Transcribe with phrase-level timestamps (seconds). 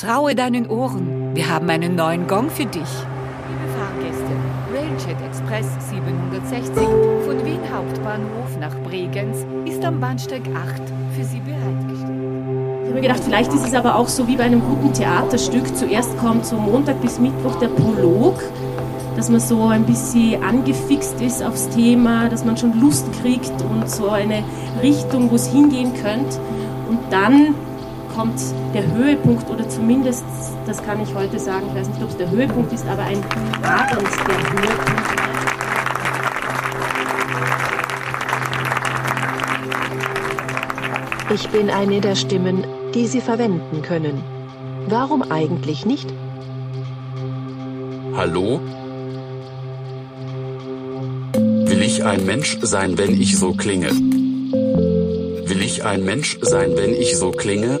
[0.00, 2.72] Traue deinen Ohren, wir haben einen neuen Gong für dich.
[2.72, 4.32] Liebe Fahrgäste,
[4.72, 6.72] Railjet Express 760
[7.26, 10.80] von Wien Hauptbahnhof nach Bregenz ist am Bahnsteig 8
[11.14, 12.18] für Sie bereitgestellt.
[12.80, 15.76] Ich habe mir gedacht, vielleicht ist es aber auch so wie bei einem guten Theaterstück.
[15.76, 18.42] Zuerst kommt so Montag bis Mittwoch der Prolog,
[19.16, 23.90] dass man so ein bisschen angefixt ist aufs Thema, dass man schon Lust kriegt und
[23.90, 24.44] so eine
[24.82, 26.40] Richtung, wo es hingehen könnte.
[26.88, 27.54] Und dann
[28.20, 28.40] kommt
[28.74, 30.24] der Höhepunkt oder zumindest,
[30.66, 33.16] das kann ich heute sagen, ich weiß nicht, ob es der Höhepunkt ist, aber ein
[33.62, 35.00] Abend der Höhepunkt.
[41.32, 44.22] Ich bin eine der Stimmen, die Sie verwenden können.
[44.86, 46.12] Warum eigentlich nicht?
[48.14, 48.60] Hallo?
[51.32, 53.88] Will ich ein Mensch sein, wenn ich so klinge?
[53.88, 57.80] Will ich ein Mensch sein, wenn ich so klinge?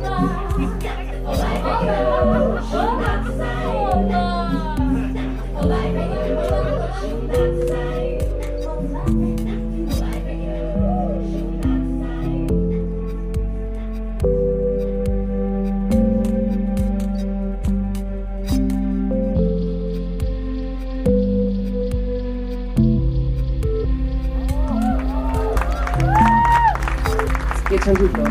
[27.83, 28.29] schon gut los.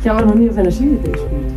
[0.00, 1.52] Ich habe noch nie auf einer Skihütte gespielt.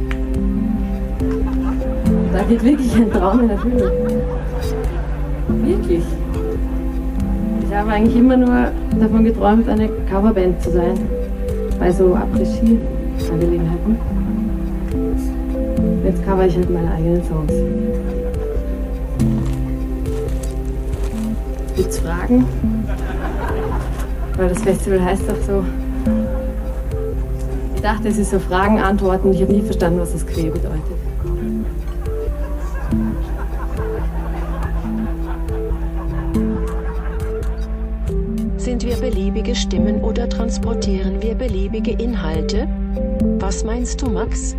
[2.34, 3.92] Da geht wirklich ein Traum in Erfüllung.
[5.64, 6.04] Wirklich.
[7.68, 10.98] Ich habe eigentlich immer nur davon geträumt, eine Coverband zu sein.
[11.80, 13.98] Bei so Après-Ski-Angelegenheiten.
[16.04, 17.54] Jetzt cover ich halt meine eigenen Songs.
[21.76, 22.46] Gibt's Fragen?
[24.38, 25.64] Weil das Festival heißt doch so.
[27.82, 29.34] Ich dachte, es ist so Fragen, Antworten.
[29.34, 30.84] Ich habe nie verstanden, was das Quer bedeutet.
[38.58, 42.68] Sind wir beliebige Stimmen oder transportieren wir beliebige Inhalte?
[43.40, 44.56] Was meinst du, Max?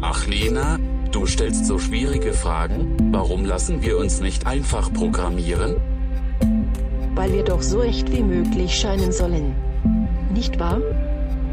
[0.00, 0.80] Ach Lena,
[1.12, 5.76] du stellst so schwierige Fragen, warum lassen wir uns nicht einfach programmieren?
[7.14, 9.54] Weil wir doch so echt wie möglich scheinen sollen.
[10.34, 10.80] Nicht wahr?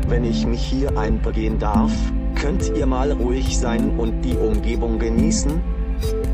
[0.07, 1.91] Wenn ich mich hier einbegehen darf,
[2.33, 5.61] könnt ihr mal ruhig sein und die Umgebung genießen?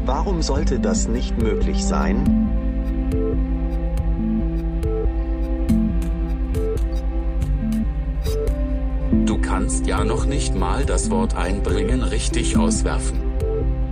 [0.06, 2.24] Warum sollte das nicht möglich sein?
[9.26, 13.20] Du kannst ja noch nicht mal das Wort einbringen richtig auswerfen.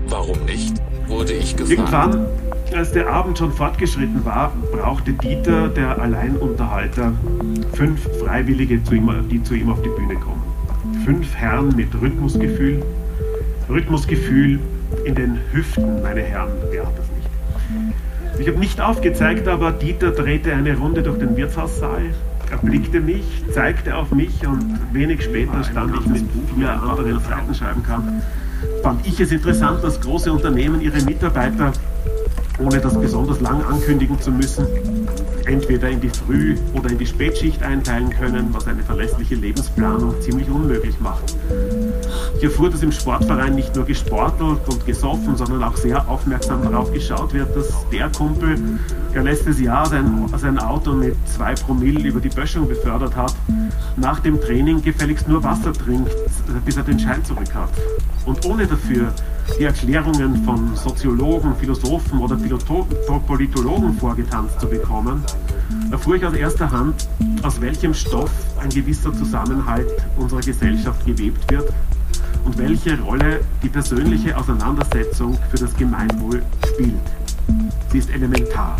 [0.07, 0.81] Warum nicht?
[1.07, 2.17] Wurde ich gefragt.
[2.73, 7.13] Als der Abend schon fortgeschritten war, brauchte Dieter, der Alleinunterhalter,
[7.73, 10.43] fünf Freiwillige, zu ihm, die zu ihm auf die Bühne kommen.
[11.05, 12.83] Fünf Herren mit Rhythmusgefühl.
[13.69, 14.59] Rhythmusgefühl
[15.05, 17.29] in den Hüften, meine Herren, wer hat das nicht?
[18.39, 22.01] Ich habe nicht aufgezeigt, aber Dieter drehte eine Runde durch den Wirtshaussaal.
[22.51, 28.21] Er blickte mich, zeigte auf mich und wenig später stand ich mit vier anderen Seitenscheibenkern.
[28.83, 31.71] Fand ich es interessant, dass große Unternehmen ihre Mitarbeiter,
[32.59, 34.65] ohne das besonders lang ankündigen zu müssen,
[35.45, 40.49] entweder in die Früh- oder in die Spätschicht einteilen können, was eine verlässliche Lebensplanung ziemlich
[40.49, 41.35] unmöglich macht.
[42.37, 46.91] Ich erfuhr, dass im Sportverein nicht nur gesportelt und gesoffen, sondern auch sehr aufmerksam darauf
[46.91, 48.57] geschaut wird, dass der Kumpel,
[49.13, 53.35] der letztes Jahr sein, sein Auto mit zwei Promille über die Böschung befördert hat,
[53.95, 56.11] nach dem Training gefälligst nur Wasser trinkt,
[56.65, 57.69] bis er den Schein zurück hat.
[58.25, 59.13] Und ohne dafür
[59.59, 62.37] die Erklärungen von Soziologen, Philosophen oder
[63.27, 65.23] Politologen vorgetanzt zu bekommen,
[65.91, 67.07] erfuhr ich aus erster Hand,
[67.43, 68.31] aus welchem Stoff
[68.61, 69.87] ein gewisser Zusammenhalt
[70.17, 71.71] unserer Gesellschaft gewebt wird
[72.43, 76.41] und welche Rolle die persönliche Auseinandersetzung für das Gemeinwohl
[76.73, 76.93] spielt.
[77.91, 78.77] Sie ist elementar.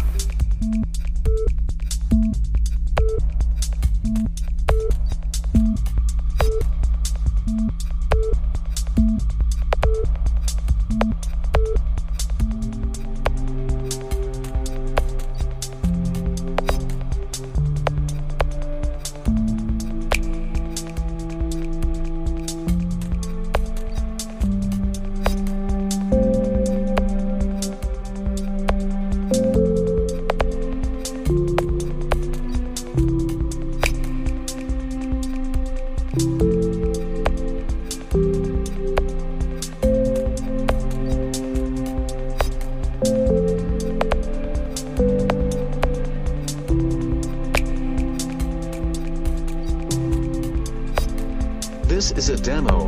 [52.06, 52.88] This is a demo.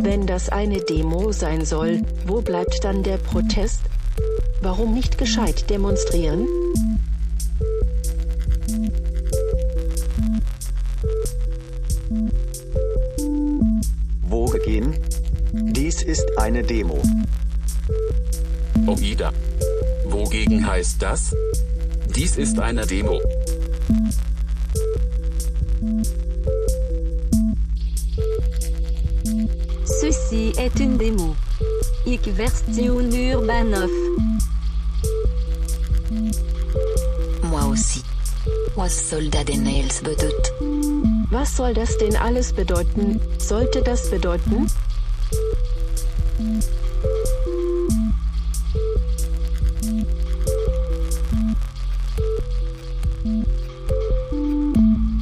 [0.00, 3.82] Wenn das eine Demo sein soll, wo bleibt dann der Protest?
[4.62, 6.48] Warum nicht gescheit demonstrieren?
[14.22, 14.96] Wo gehen?
[15.52, 17.02] Dies ist eine Demo.
[18.86, 19.34] Oida.
[20.06, 21.36] Wogegen heißt das?
[22.16, 23.20] Dies ist eine Demo.
[30.50, 31.36] Ceci est une démo.
[32.06, 33.90] Ich Version Urban 9.
[37.50, 38.02] Moi aussi.
[38.76, 41.26] Was soll da denn alles bedeuten?
[41.30, 43.20] Was soll das denn alles bedeuten?
[43.38, 44.66] Sollte das bedeuten?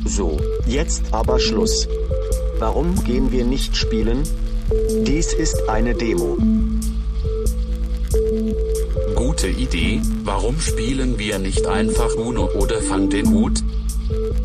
[0.06, 1.88] So, jetzt aber Schluss.
[2.58, 4.22] Warum gehen wir nicht spielen?
[4.70, 6.36] Dies ist eine Demo.
[9.14, 13.62] Gute Idee, warum spielen wir nicht einfach Uno oder Fang den Hut?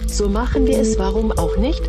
[0.08, 1.82] So machen wir es warum auch nicht?